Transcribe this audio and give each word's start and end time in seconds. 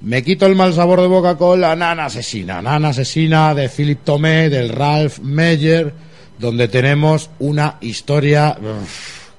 Me 0.00 0.22
quito 0.22 0.46
el 0.46 0.54
mal 0.54 0.72
sabor 0.74 1.00
de 1.00 1.08
boca 1.08 1.36
con 1.36 1.60
la 1.60 1.74
Nana 1.74 2.04
Asesina. 2.04 2.62
Nana 2.62 2.90
Asesina 2.90 3.52
de 3.52 3.68
Philip 3.68 4.04
Tomé, 4.04 4.48
del 4.48 4.68
Ralph 4.68 5.18
Meyer, 5.18 5.92
donde 6.38 6.68
tenemos 6.68 7.30
una 7.40 7.78
historia... 7.80 8.56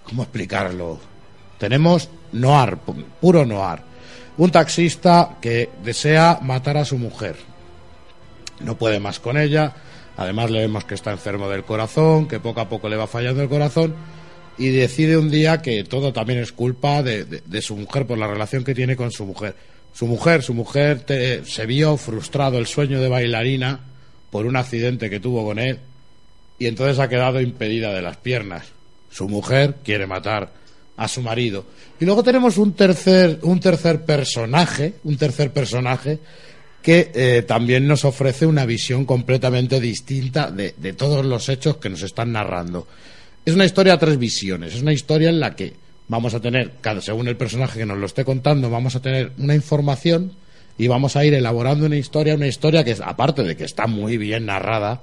¿Cómo 0.03 0.23
explicarlo? 0.23 0.99
Tenemos 1.59 2.09
noir, 2.34 2.77
puro 3.21 3.45
noir. 3.45 3.79
Un 4.37 4.51
taxista 4.51 5.37
que 5.39 5.70
desea 5.81 6.39
matar 6.41 6.76
a 6.76 6.84
su 6.84 6.98
mujer. 6.98 7.37
No 8.59 8.77
puede 8.77 8.99
más 8.99 9.21
con 9.21 9.37
ella. 9.37 9.73
Además 10.17 10.51
le 10.51 10.59
vemos 10.59 10.84
que 10.84 10.95
está 10.95 11.12
enfermo 11.12 11.48
del 11.48 11.63
corazón, 11.63 12.27
que 12.27 12.41
poco 12.41 12.59
a 12.59 12.67
poco 12.67 12.89
le 12.89 12.98
va 12.98 13.07
fallando 13.07 13.41
el 13.41 13.48
corazón. 13.48 13.95
Y 14.57 14.71
decide 14.71 15.15
un 15.15 15.29
día 15.29 15.62
que 15.62 15.85
todo 15.85 16.12
también 16.12 16.39
es 16.39 16.51
culpa 16.51 17.01
de, 17.01 17.23
de 17.23 17.62
su 17.62 17.77
mujer 17.77 18.05
por 18.05 18.17
la 18.17 18.27
relación 18.27 18.65
que 18.65 18.76
tiene 18.76 18.98
con 18.98 19.12
su 19.12 19.26
mujer 19.26 19.55
su 19.93 20.07
mujer, 20.07 20.43
su 20.43 20.53
mujer 20.53 21.05
se 21.45 21.66
vio 21.66 21.98
frustrado 21.98 22.57
el 22.57 22.67
sueño 22.67 23.02
de 23.02 23.09
bailarina 23.09 23.79
por 24.31 24.45
un 24.45 24.55
accidente 24.55 25.09
que 25.09 25.20
tuvo 25.20 25.45
con 25.45 25.59
él 25.59 25.79
y 26.59 26.68
entonces 26.68 26.99
ha 26.99 27.09
quedado 27.09 27.41
impedida 27.41 27.93
de 27.93 28.01
las 28.01 28.17
piernas. 28.17 28.65
Su 29.10 29.27
mujer 29.27 29.76
quiere 29.84 30.05
matar 30.05 30.51
a 30.98 31.07
su 31.07 31.21
marido. 31.21 31.65
Y 31.99 32.05
luego 32.05 32.23
tenemos 32.23 32.57
un 32.57 32.73
tercer, 32.73 33.40
un 33.43 33.60
tercer 33.60 34.04
personaje, 34.04 34.95
un 35.05 35.17
tercer 35.17 35.51
personaje 35.51 36.20
que 36.82 37.12
eh, 37.13 37.43
también 37.43 37.87
nos 37.87 38.05
ofrece 38.05 38.45
una 38.45 38.65
visión 38.65 39.05
completamente 39.05 39.79
distinta 39.79 40.51
de, 40.51 40.76
de 40.77 40.93
todos 40.93 41.26
los 41.26 41.48
hechos 41.49 41.77
que 41.77 41.90
nos 41.90 42.04
están 42.04 42.34
narrando. 42.34 42.87
Es 43.45 43.54
una 43.54 43.65
historia 43.65 43.93
a 43.93 43.98
tres 43.98 44.17
visiones, 44.17 44.76
es 44.76 44.82
una 44.82 44.93
historia 44.93 45.29
en 45.29 45.40
la 45.40 45.55
que 45.55 45.73
vamos 46.10 46.34
a 46.34 46.41
tener, 46.41 46.74
según 46.99 47.27
el 47.29 47.38
personaje 47.38 47.79
que 47.79 47.85
nos 47.85 47.98
lo 47.98 48.05
esté 48.07 48.26
contando, 48.26 48.70
vamos 48.70 48.96
a 48.96 48.99
tener 48.99 49.32
una 49.38 49.55
información 49.55 50.34
y 50.77 50.88
vamos 50.88 51.16
a 51.16 51.24
ir 51.24 51.34
elaborando 51.34 51.85
una 51.85 51.98
historia, 51.98 52.35
una 52.35 52.48
historia 52.48 52.84
que, 52.84 52.98
aparte 53.01 53.43
de 53.43 53.55
que 53.55 53.63
está 53.63 53.88
muy 53.88 54.18
bien 54.18 54.48
narrada, 54.48 55.01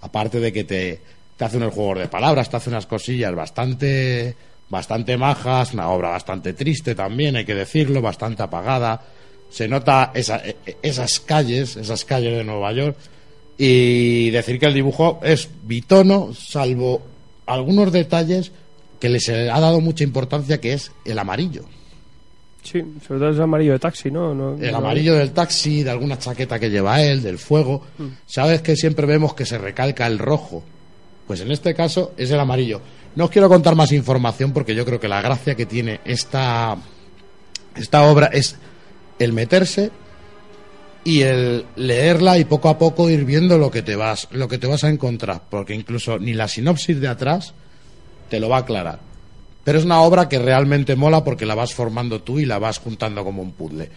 aparte 0.00 0.40
de 0.40 0.52
que 0.52 0.64
te, 0.64 1.00
te 1.36 1.44
hace 1.44 1.56
unos 1.56 1.72
juegos 1.72 2.00
de 2.00 2.08
palabras, 2.08 2.50
te 2.50 2.56
hace 2.56 2.68
unas 2.68 2.86
cosillas 2.86 3.34
bastante, 3.34 4.34
bastante 4.68 5.16
majas, 5.16 5.72
una 5.72 5.88
obra 5.88 6.10
bastante 6.10 6.52
triste 6.52 6.94
también, 6.94 7.36
hay 7.36 7.44
que 7.44 7.54
decirlo, 7.54 8.02
bastante 8.02 8.42
apagada. 8.42 9.02
Se 9.50 9.68
nota 9.68 10.10
esa, 10.14 10.38
e, 10.38 10.56
e, 10.66 10.76
esas 10.82 11.20
calles, 11.20 11.76
esas 11.76 12.04
calles 12.04 12.36
de 12.36 12.44
Nueva 12.44 12.72
York, 12.72 12.96
y 13.56 14.30
decir 14.30 14.58
que 14.58 14.66
el 14.66 14.74
dibujo 14.74 15.20
es 15.22 15.48
bitono, 15.62 16.34
salvo 16.34 17.02
algunos 17.46 17.92
detalles 17.92 18.52
que 19.00 19.08
les 19.08 19.28
ha 19.28 19.58
dado 19.58 19.80
mucha 19.80 20.04
importancia, 20.04 20.60
que 20.60 20.74
es 20.74 20.92
el 21.04 21.18
amarillo. 21.18 21.64
Sí, 22.62 22.82
sobre 23.06 23.20
todo 23.20 23.30
el 23.30 23.40
amarillo 23.40 23.72
de 23.72 23.78
taxi, 23.78 24.10
¿no? 24.10 24.58
el 24.60 24.74
amarillo 24.74 25.14
del 25.14 25.32
taxi, 25.32 25.82
de 25.82 25.90
alguna 25.90 26.18
chaqueta 26.18 26.58
que 26.58 26.68
lleva 26.68 27.02
él, 27.02 27.22
del 27.22 27.38
fuego. 27.38 27.82
Mm. 27.96 28.06
Sabes 28.26 28.60
que 28.60 28.76
siempre 28.76 29.06
vemos 29.06 29.34
que 29.34 29.46
se 29.46 29.56
recalca 29.56 30.06
el 30.06 30.18
rojo. 30.18 30.62
Pues 31.26 31.40
en 31.40 31.50
este 31.50 31.74
caso 31.74 32.12
es 32.16 32.30
el 32.30 32.38
amarillo. 32.38 32.82
No 33.16 33.24
os 33.24 33.30
quiero 33.30 33.48
contar 33.48 33.74
más 33.74 33.92
información 33.92 34.52
porque 34.52 34.74
yo 34.74 34.84
creo 34.84 35.00
que 35.00 35.08
la 35.08 35.22
gracia 35.22 35.54
que 35.54 35.64
tiene 35.64 36.00
esta, 36.04 36.76
esta 37.76 38.02
obra 38.02 38.26
es 38.26 38.56
el 39.18 39.32
meterse 39.32 39.90
y 41.02 41.22
el 41.22 41.64
leerla 41.76 42.36
y 42.36 42.44
poco 42.44 42.68
a 42.68 42.78
poco 42.78 43.08
ir 43.08 43.24
viendo 43.24 43.56
lo 43.56 43.70
que 43.70 43.82
te 43.82 43.96
vas, 43.96 44.28
lo 44.32 44.48
que 44.48 44.58
te 44.58 44.66
vas 44.66 44.84
a 44.84 44.90
encontrar. 44.90 45.44
Porque 45.48 45.74
incluso 45.74 46.18
ni 46.18 46.34
la 46.34 46.46
sinopsis 46.46 47.00
de 47.00 47.08
atrás 47.08 47.54
te 48.30 48.40
lo 48.40 48.48
va 48.48 48.56
a 48.56 48.60
aclarar. 48.60 49.00
Pero 49.64 49.78
es 49.78 49.84
una 49.84 50.00
obra 50.00 50.28
que 50.28 50.38
realmente 50.38 50.96
mola 50.96 51.22
porque 51.22 51.44
la 51.44 51.54
vas 51.54 51.74
formando 51.74 52.22
tú 52.22 52.38
y 52.38 52.46
la 52.46 52.58
vas 52.58 52.78
juntando 52.78 53.22
como 53.22 53.42
un 53.42 53.52
puzzle. 53.52 53.90